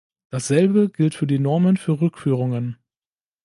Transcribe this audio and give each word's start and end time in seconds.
Dasselbe 0.31 0.89
gilt 0.89 1.13
für 1.13 1.27
die 1.27 1.37
Normen 1.37 1.77
für 1.77 2.01
Rückführungen. 2.01 2.79